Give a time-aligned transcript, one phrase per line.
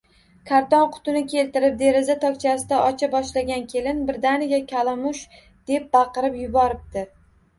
[0.49, 5.23] Karton qutini keltirib, deraza tokchasida ocha boshlagan kelin birdaniga “Kalamuuush!”
[5.73, 7.05] deb baqirib yuboribdi